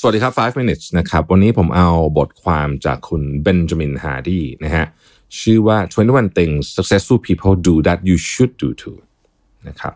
[0.00, 1.88] สวัสดีครับ 5 minutes นะครับ วันนี้ผมเอา
[2.18, 4.86] บทความจากคุณเบนจามินฮาร์ดีนะฮะ
[5.40, 8.98] ชื่อว่า 21 things successful people do that you should do too
[9.68, 9.94] นะครับ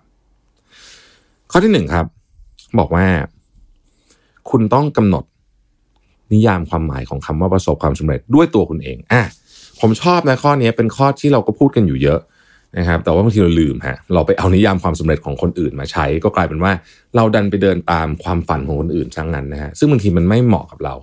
[1.50, 2.06] ข้อที่หนึ่งครับ
[2.78, 3.06] บอกว่า
[4.50, 5.24] คุณต้องกำหนด
[6.32, 9.22] นิยามความหมายของคำว่าประสบความสำเร็จด้วยตัวคุณเองอะ
[9.80, 12.20] ผมชอบนะข้อนี้เป็นข้อที่เราก็พูดกันอยู่เยอะ
[12.78, 16.72] นะครับแต่ว่าบางทีเราลืมฮะเราไปเอานิยามความสำเร็จของคนอื่นมาใช้ ก็กลายเป็นว่า
[17.16, 20.94] เราดันไปเดินตามความฝันของคนอื่นช่างนั้นนะฮะซึ่งบางทีมันไม่เหมาะกับเรา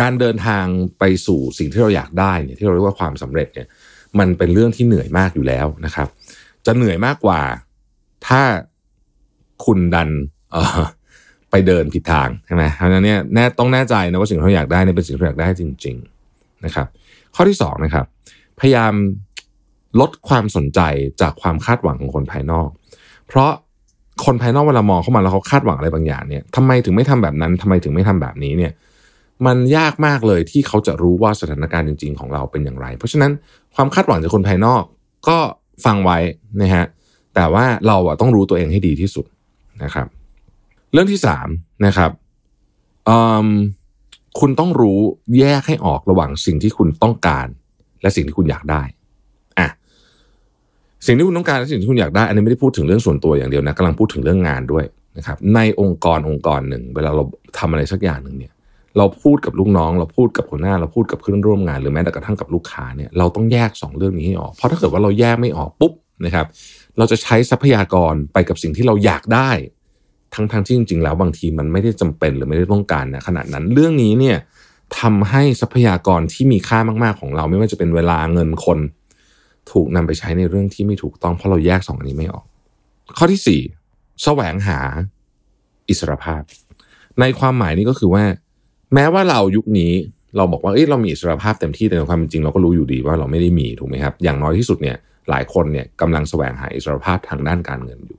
[0.00, 0.64] การเดินทาง
[0.98, 3.66] ไปสู่สิ่งที่เราอยากได้เนี่ยที่เราเรียกว่าความสำเร็จเนี่ย
[4.18, 6.08] มันเป็นเรื่องที่เหนื่อยมากอยู่แล้วนะครับ
[6.66, 7.40] จะเหนื่อยมากกว่า
[8.26, 8.42] ถ้า
[9.64, 10.10] คุณดัน
[11.50, 15.96] ไปเดินผิดทางใช่ไหมเพราะฉะนั้นเนี่ยแน่ต้องแน่ใจนะว่าสิ่งที่เราอยากได้เนี่ยเป็นสิ่งที่เราอยากได้จริง
[16.30, 16.86] ๆนะครับ
[17.34, 18.04] ข้อที่สองนะครับ
[18.60, 18.92] พยายาม
[20.00, 20.80] ลดความสนใจ
[21.20, 22.68] จากความคาดหวังของคนภายนอก
[23.28, 23.50] เพราะ
[24.24, 28.72] คนภายนอกเวลามองเข้ามาแล้วเขาคาดหวังอะไรบางอย่างเนี่ยทำไมถึงไม่ทำแบบนั้นทำไมถึงไม่ทำแบบนี้เนี่ย
[29.46, 33.32] มันยากมากเลยที่เขาจะรู้ว่าสถานการณ์จริง ๆ ของเราเป็นอย่างไร เพราะฉะนั้น
[33.74, 34.82] ความคาดหวังจากคนภายนอก
[35.28, 35.38] ก็
[35.84, 36.18] ฟังไว้
[36.62, 36.84] นะฮะ
[37.34, 39.26] แต่ว่าเราอะต้องรู้ตัวเองให้ดีที่สุด
[39.82, 40.06] นะครับ
[40.92, 41.48] เรื่องที่สาม
[41.86, 42.10] นะครับ
[44.40, 44.98] คุณต้องรู้
[45.38, 47.46] แยกให้ออกระหว่างสิ่งที่คุณต้องการ
[48.02, 48.82] และสิ่งที่คุณอยากได้
[51.06, 54.84] สิ่งที่คุณต้องการและสิ่งที่คุณอยากได้ อันนี้ไม่ได้พูดถึงเรื่องส่วนตัวอย่างเดียวนะกำลังพูดถึงเรื่องงานด้วย
[55.18, 57.24] นะครับ ในองค์กรองค์กรหนึ่ง เวลาเรา
[57.58, 58.52] ทำอะไรสักอย่างหนึ่งเนี่ย
[58.98, 65.92] เราพูดกับลูกน้อง เราพูดกับคนหน้า เราพูดกับเพื่อนร่วมงาน หรือแม้แต่กระทั่งกับลูกค้าเนี่ย เราต้องแยกสองเรื่องนี้ให้ออก เพราะถ้าเกิดว่าเราแยกไม่ออกปุ๊บ
[66.24, 66.46] นะครับ
[66.98, 69.50] เราจะใช้ทรัพยากรไปกับสิ่งที่เราอยากได้
[70.34, 74.36] ทั้งทที่จริงๆ แล้วบางทีมันไม่ได้จำเป็นหรือไม่ได้ต้องการนะขนาดนั้นเรื่องนี้เนี่ย
[75.00, 78.78] ทำให้ทรัพยากรที่มีค่ามากๆของเรา ไม่ว่าจะเป็นเวลาเงินคน
[79.72, 82.44] ถูกนำไปใช้ในเรื่องที่ไม่ถูกต้องเพราะเราแยกสองอันนี้ไม่ออก
[83.18, 83.60] ข้อที่สี่
[84.22, 84.78] แสวงหา
[85.88, 86.42] อิสรภาพ
[87.20, 88.24] ในความหมายนี้ก็คือว่า
[88.94, 89.92] แม้ว่าเรายุคนี้
[90.36, 94.96] เราบอกว่าเอ้เรามีอิสรภาพเต็มที่แต่ในความเป็นจริงเราก็รู้อยู่ดีว่าเราไม่ได้มีถูกไหมครับ อย่างน้อยที่สุดเนี่ย
[95.30, 98.18] หลายคนเนี่ยกำลังแสวงหาอิสรภาพทางด้านการเงินอยู่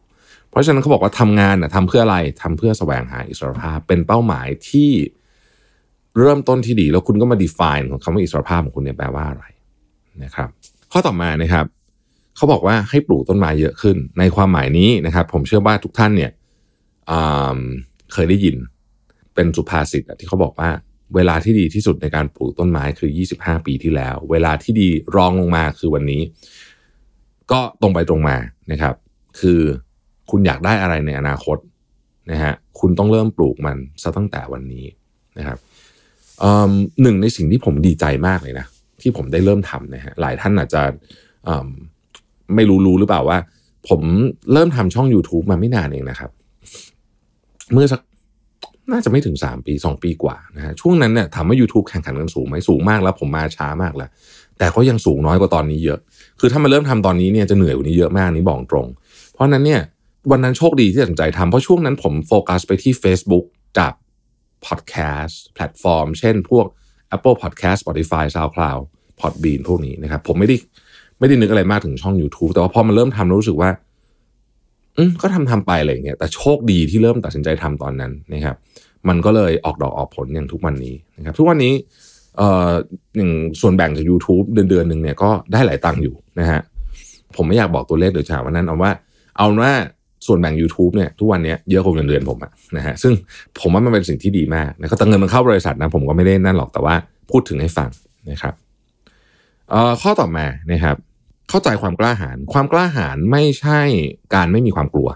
[0.50, 4.92] เพราะฉะนั้นเขาบอกว่าทำงานนะทำเพื่ออะไรทำเพื่อแสวงหาอิสรภาพเป็นเป้าหมายที่
[6.18, 9.46] เริ่มต้นที่ดีแล้วคุณก็มา define ของคำว่าอิสรภาพของคุณเนี่ยแปลว่าอะไร
[10.24, 10.50] นะครับ
[10.92, 11.66] ข้อต่อมานะครับ
[12.36, 16.32] เขาบอกว่าให้ปลูกต้นไม้เยอะขึ้น ในความหมายนี้นะครับ ผมเชื่อว่าทุกท่านเนี่ย
[18.14, 18.56] เคยได้ยิน
[19.36, 20.70] เป็นสุภาษิตที่เขาบอกว่า
[21.16, 26.22] เวลาที่ดีที่สุดในการปลูกต้นไม้คือ 25 ปีที่แล้ว เวลาที่ดีรองลงมาคือวันนี้
[27.52, 28.38] ก็ตรงไปตรงมา
[28.72, 28.96] นะครับ
[29.40, 29.60] คือ
[30.30, 31.58] คุณอยากได้อะไรในอนาคต
[32.32, 34.86] นะฮะคุณต้องเริ่มปลูกมันซะตั้งแต่วันนี้
[35.38, 35.58] นะครับ
[37.02, 38.66] หนึ่งในสิ่งที่ผมดีใจมากเลยนะ
[39.02, 40.82] ที่ผมได้เริ่มทำนะฮะหลายท่านอาจจะ
[42.56, 43.38] ไม่รู้รู้หรือเปล่าว่า
[43.90, 44.02] ผม
[44.54, 46.32] เริ่มทำช่อง YouTube มาไม่นานเองนะครับ
[47.74, 48.02] เมื่อสัก
[48.92, 54.10] น่าจะไม่ถึงสามปีสองปีกว่านะฮะช่วงนั้นเนี่ยถามว่า YouTube แข่งขันกันสูงไหมสูงมากแล้ว ผมมาช้ามากแล้ว
[54.58, 56.00] แต่ก็ยังสูงน้อยกว่าตอนนี้เยอะ
[56.40, 58.88] คือถ้ามาเริ่มทำตอนนี้เนี่ยจะเหนื่อยกว่านี้เยอะมากนี่บอกตรง
[59.34, 59.82] เพราะนั้นเนี่ย
[60.32, 63.46] วันนั้นโชคดีที่ตัดสินใจทำเพราะช่วงนั้นผมโฟกัสไปที่ Facebook
[63.80, 63.94] กับ
[64.66, 66.66] podcast platform เช่นพวก
[67.16, 68.82] Apple Podcast Spotify SoundCloud
[69.20, 70.56] Podbean พวกนี้นะครับ ผมไม่ได้
[71.20, 73.70] ไม่ได้นึกอะไรมากถึงช่อง YouTube แต่ว่าพอมาเริ่มทำรู้สึกว่า
[74.98, 78.56] อืมก็ทำทำไปอะไรอย่างเงี้ยแต่โชคดีที่เริ่มตัดสินใจทำตอนนั้นนะครับ
[79.08, 81.74] มันก็เลยออกดอกออกผลอย่างทุกวันนี้นะครับ ทุกวันนี้
[82.38, 82.72] เอ่อ
[83.18, 83.32] อย่าง
[83.62, 86.62] ส่วนแบ่งจาก YouTube เดือนเดือนหนึ่งเนี่ยก็ได้หลายตังค์อยู่นะฮะ
[87.36, 88.92] ผมไม่อยากบอกตัวเลขเดี๋ยวฉาวันนั้นเอาว่า
[89.38, 89.74] เอาว่า
[90.30, 93.14] ส่วนแบ่ง YouTube เนี่ยทุกวันนี้เยอะกว่าเงินเดือนผมอะนะฮะซึ่ง
[93.60, 96.96] ผมว่ามันเป็นสิ่งที่ดีมากนะครับแต่เงินมันเข้าบริษัทนะผมก็ไม่ได้นั่นหรอกแต่ว่า
[97.32, 97.90] พูดถึงให้ฟัง
[98.32, 98.54] นะครับ
[99.70, 100.96] เอ่อข้อต่อมานะครับ
[101.50, 103.82] เข้าใจความกล้าหาญความกล้าหาญไม่ใช่
[104.36, 105.10] การไม่มีความกลัว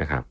[0.00, 0.22] นะครับ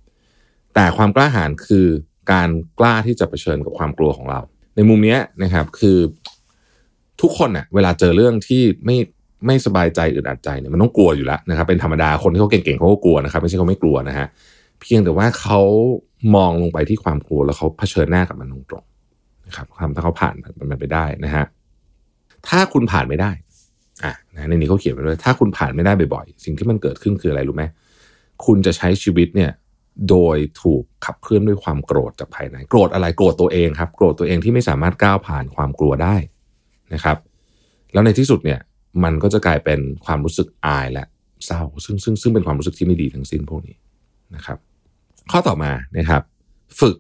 [0.76, 1.88] แต่ความกล้าหาญคือ
[2.32, 2.50] การ
[2.80, 4.40] กล้าที่จะเผชิญกับความกลัวของเรา
[4.76, 5.98] ในมุมนี้นะครับคือ
[7.22, 8.98] ทุกคนเน่ยเวลาเจอเรื่องที่ไม่
[9.46, 14.28] ไม่สบายใจอึดอัดใจเนี่ยมันต้องกลัวอยู่แล้วนะครับ เป็นธรรมดาคนที่เขาเก่งๆเขาก็กลัวนะครับ ไม่ใช่เขาไม่กลัวนะฮะ
[14.82, 15.62] เพียงแต่ว่าเขา
[16.36, 20.34] มองลงไปที่ความกลัวแล้วเขาเผชิญหน้ากับมันตรงๆนะครับถ้าเขาผ่าน
[20.72, 21.46] มันไปได้นะฮะ
[22.48, 23.32] ถ้าคุณผ่านไม่ได้
[24.04, 27.64] อะนะในนี้เขาเขียนไว้ด้วยถ้าคุณผ่านไม่ได้บ่อยๆ สิ่งที่มันเกิดขึ้นคืออะไรรู้ไหม
[28.46, 29.52] คุณจะใช้ชีวิตเนี่ย
[30.10, 36.16] โดยถูกขับเคลื่อนด้วยความโกรธจากภายใน โกรธอะไรโกรธตัวเองครับ โกรธตัวเองที่ไม่สามารถก้าวผ่านความกลัวได้
[36.94, 37.18] นะครับ
[37.94, 38.60] แล้วในที่สุดเนี่ย
[39.04, 41.06] มันก็จะกลายเป็นความรู้สึกอายและ
[41.46, 43.76] เศร้า ซึ่งซึ่งซึ่งเป็นความรู้สึกที่ไม่ดีทั้งสิ้นพวกนี้
[44.36, 44.58] นะครับ
[45.32, 46.22] ข้อต่อมานะครับ
[46.80, 46.96] ฝึก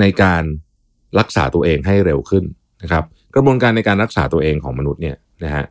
[0.00, 0.42] ในการ
[1.18, 2.44] รักษาตัวเองให้เร็วขึ้น
[2.82, 3.04] นะครับ
[3.34, 5.64] กระบวนการในการรักษาตัวเองของมนุษย์เนี่ยนะฮะ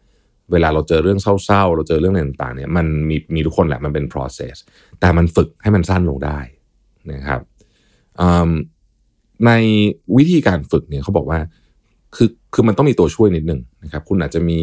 [0.52, 4.56] เวลาเราเจอเรื่องเศร้าๆ เราเจอเรื่องอะไรต่างๆเนี่ยมันมีมีทุกคนแหละมันเป็น process
[5.00, 6.40] แต่มันฝึกให้มันสั้นลงได้
[7.14, 7.42] นะครับ
[9.46, 9.52] ใน
[10.18, 11.40] วิธีการฝึกเนี่ยเขาบอกว่า
[12.54, 14.60] คือมันต้องมีตัวช่วยนิดหนึ่งนะครับ คุณอาจจะมี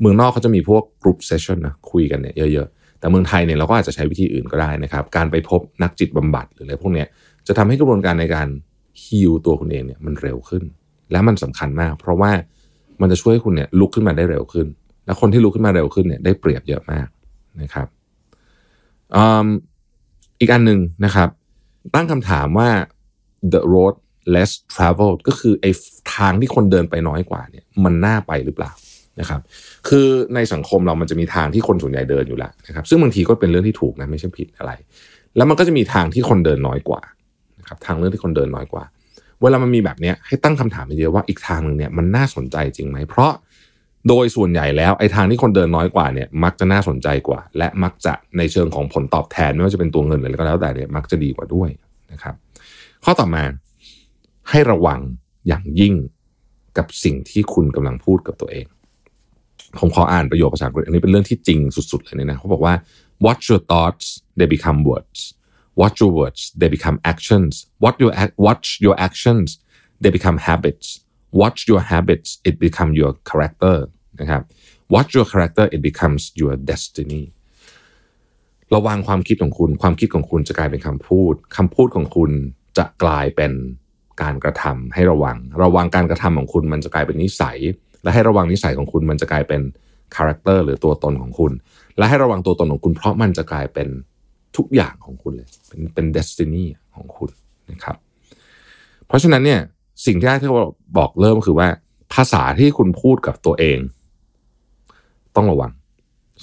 [0.00, 7.06] เมืองนอกเขาจะมีพวก group session นะคุยกันเนี่ยเยอะๆ แต่เมืองไทยเนี่ยเราก็อาจจะใช้วิธีอื่นก็ได้นะครับ การไปพบนักจิตบำบัดหรืออะไรพวกเนี้ย
[7.46, 8.48] จะทำให้กระบวนการในการ
[9.04, 10.62] ฮิวตัวคุณเองเนี่ยมันเร็วขึ้น
[11.12, 12.30] และมันสำคัญมาก เพราะว่า
[13.00, 14.66] มันจะช่วยคุณเนี่ยลุกขึ้นมาได้เร็วขึ้น
[15.06, 17.08] และคนที่ลุกขึ้นมาเร็วขึ้นเนี่ยได้เปรียบเยอะมาก
[17.62, 17.86] นะครับ
[20.40, 21.28] อีกอันหนึ่งนะครับ
[21.94, 22.68] ตั้งคำถามว่า
[23.52, 23.94] the road
[24.34, 25.70] less travel ก็คือไอ้
[26.16, 28.72] ทางที่คนเดินไปน้อยกว่าเนี่ยมันน่าไปหรือเปล่า
[29.20, 29.40] นะครับ
[29.88, 34.72] คือในสังคมเรามันจะมีทางที่คนส่วนใหญ่เดินอยู่แล้วนะครับซึ่งบางทีก็เป็นเรื่องที่ถูกนะไม่ใช่ผิดอะไร
[35.36, 37.00] แล้วมันก็จะมีทางที่คนเดินน้อยกว่า
[37.58, 38.84] นะครับทางเรื่องที่คนเดินน้อยกว่า
[39.42, 43.32] เวลามันมีแบบนี้ให้ตั้งคำถามไปเยอะว่าอีกทางหนึ่งเนี่ยมันน่าสนใจจริงไหมเพราะ
[44.08, 51.70] โดยส่วนใหญ่แล้วไอ้ทางที่คนเดินน้อยกว่าเนี่ยมักจะน่าสนใจกว่า และมักจะในเชิงของผลตอบแทนไม่ว่าจะเป็นตัวเงินอะไรก็แล้วแต่เนี่ยมักจะดีกว่าด้วย
[52.12, 52.34] นะครับ
[53.04, 53.42] ข้อต่อมา
[54.50, 55.00] ให้ระวัง
[55.48, 55.94] อย่างยิ่ง
[56.78, 58.66] กับสิ่งที่คุณกำลังพูดกับตัวเอง
[59.78, 61.60] ผมขออ่านประโยคภาษาอังกฤษอันนี้เป็นเรื่องที่จริง
[61.92, 62.74] สุดๆเลยนะเขาบอกว่า
[63.26, 64.06] watch your thoughts
[64.38, 65.20] they become words
[65.80, 67.52] watch your words they become actions
[67.84, 68.12] watch your
[68.46, 69.48] watch your actions
[70.02, 70.86] they become habits
[71.40, 73.76] watch your habits it become your character
[74.20, 74.42] นะครับ
[74.94, 77.22] watch your character it becomes your destiny
[78.74, 82.30] ระวังความคิดของคุณ ความคิดของคุณจะกลายเป็นคำพูดคำพูดของคุณ
[82.78, 83.52] จะกลายเป็น
[84.22, 87.58] การกระทำให้ระวัง ระวังการกระทำของคุณมันจะกลายเป็นนิสัย
[88.02, 89.60] และให้ระวังนิสัยของคุณมันจะกลายเป็น
[90.16, 91.52] character หรือตัวตนของคุณ
[91.98, 93.88] และให้ระวังตัวตนของคุณ เพราะมันจะกลายเป็น
[94.56, 96.64] ทุกอย่างของคุณเลย เป็นเป็น destiny
[96.94, 97.30] ของคุณ
[97.70, 97.96] นะครับ
[99.06, 99.60] เพราะฉะนั้นเนี่ย
[100.06, 100.56] สิ่งที่ได้ที่เรา
[100.98, 101.68] บอกเริ่มคือว่า
[102.14, 103.78] ภาษาที่คุณพูดกับตัวเอง
[105.36, 105.72] ต้องระวัง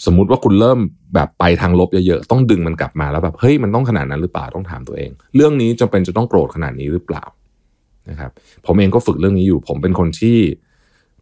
[0.06, 0.80] สมมุติว่าคุณเริ่ม
[1.16, 7.24] แบบไปทางลบเยอะๆต้องดึงมันกลับมาแล้วแบบเฮ้ยมันต้องขนาดนั้นหรือเปล่าต้องถามตัวเอง เรื่องนี้จำเป็นจะต้องโกรธขนาดนี้หรือเปล่า
[8.10, 8.32] นะครับ
[8.66, 10.38] ผมเองก็ฝึกเรื่องนี้อยู่ ผมเป็นคนที่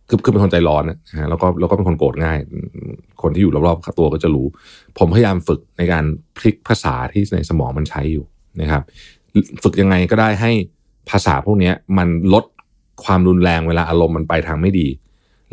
[0.09, 2.37] คือคือเป็นคนใจร้อนนะฮะแล้วก็แล้วก็เป็นคนโกรธง่าย
[3.21, 4.47] คนที่อยู่รอบๆตัวก็จะรู้
[4.97, 6.05] ผมพยายามฝึกในการ
[6.37, 8.25] พลิกภาษาที่ในสมองมันใช้อยู่
[8.61, 8.83] นะครับ
[9.63, 10.51] ฝึกยังไงก็ได้ให้
[11.09, 12.45] ภาษาพวกนี้มันลด
[13.05, 14.87] ความรุนแรงเวลาอารมณ์มันไปทางไม่ดี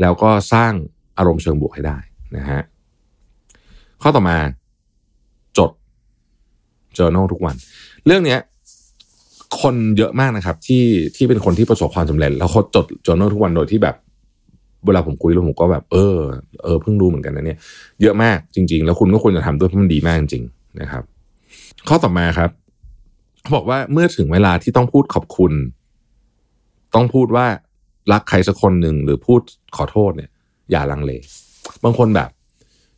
[0.01, 0.73] แล้วก็สร้าง
[1.19, 1.99] อารมณ์เชิงบวกให้ได้
[2.37, 2.61] นะฮะ
[4.03, 4.39] ข้อต่อมา
[5.59, 5.71] จด
[6.97, 7.57] journal ทุกวัน
[8.07, 8.41] เรื่องเนี้ย
[9.61, 10.85] คนเยอะมากนะครับ ที่
[11.17, 13.97] ที่เป็นคนที่ประสบความสำเร็จ แล้วเขาจด journal ทุกวันโดยที่แบบ
[14.87, 16.17] เวลาผมคุยแล้วผมก็แบบ เออ
[16.63, 17.59] เออเพิ่งรู้เหมือนกันนะเนี่ย
[18.03, 21.03] เยอะมากจริง ๆ แล้วคุณก็ควรจะทำด้วยเพราะมันดีมากจริงๆนะครับ
[21.89, 22.51] ข้อต่อมาครับ
[23.41, 25.53] เขาบอกว่าเมื่อถึงเวลาที่ต้องพูดขอบคุณ
[26.95, 27.47] ต้องพูดว่า
[28.13, 29.41] รักใครสักคนหนึ่งหรือพูด
[29.77, 30.31] ขอโทษเนี่ย
[30.71, 31.13] อย่าลังเล
[31.85, 32.31] บางคนแบบ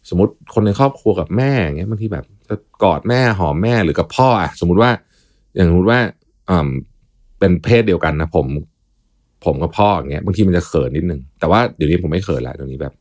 [0.08, 4.90] สมมติคนในครอบครัวกับแม่เงี้ยบางทีแบบจะกอดแม่หอมแม่หรือกับพ่ออะสมมติว่า
[5.54, 6.00] อย่างสมมติว่า
[7.38, 8.46] เป็นเพศเดียวกันนะผม
[9.44, 12.92] ผมกับพ่ออย่างเงี้ยบางทีมันจะเขินนิดนึงแต่ว่าเดี๋ยวนี้ผมไม่เขินแล้วเดี๋ยวนี้แบบ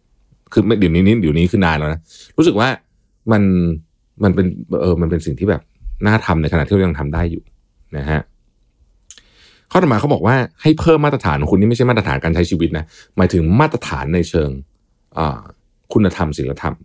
[0.52, 2.00] คือเดี๋ยวนี้นี้เดี๋ยวนี้คือนานแล้วนะ
[2.38, 2.68] รู้สึกว่า
[3.32, 3.44] มัน
[4.24, 4.46] มันเป็น
[4.82, 5.62] เออมันเป็นสิ่งที่แบบ
[6.06, 7.44] น่าทำในขณะที่เรายังทำได้อยู่
[7.98, 8.22] นะฮะ
[9.72, 12.86] ข้อต่อมาเขาบอกว่าให้เพิ่มมาตรฐานของคุณนี่ไม่ใช่มาตรฐานการใช้ชีวิตนะ
[13.18, 14.50] หมายถึงมาตรฐานในเชิง
[15.94, 16.76] คุณธรรมศีลธรรม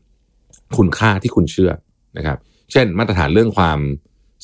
[0.79, 1.73] คุณค่าที่คุณเชื่อ
[2.17, 2.39] นะครับ
[2.73, 3.79] เช่น มาตรฐานเรื่องความ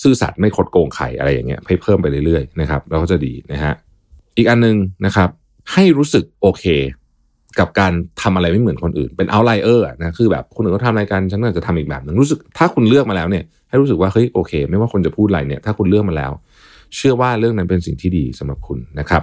[0.02, 3.74] ซื่อสัตย์ไม่คดโกงใครอะไรอย่างเงี้ยให้เพิ่มไปเรื่อยๆนะครับแล้วก็จะดีนะฮะ
[4.36, 5.28] อีกอันนึงนะครับ
[5.72, 6.64] ให้รู้สึกโอเค
[7.58, 16.32] กับการทำอะไรไม่เหมือนคนอื่น เป็นเอาไลเออร์นะคือแบบคนอื่นเขาทำอะไรกันฉันก็จะทำอีกแบบหนึ่งรู้สึกถ้าคุณเลือกมาแล้วเนี่ยให้รู้สึกว่าเฮ้ยโอเค ไม่ว่าคนจะพูดอะไรเนี่ย ถ้าคุณเลือกมาแล้ว
[16.96, 19.22] เชื่อว่าเรื่องนั้นเป็นสิ่งที่ดีสำหรับคุณนะครับ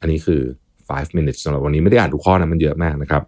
[0.00, 0.40] อันนี้คือ
[0.78, 3.22] 5 minutes สำหรับวันนี้ไม่ได้อ่านทุกข้อนะมันเยอะมากนะครับ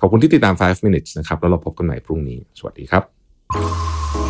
[0.00, 4.29] ขอบคุณที่ติดตาม 5 minutes นะครับแล้วเราพบกันใหม่พรุ่งนี้ สวัสดีครับ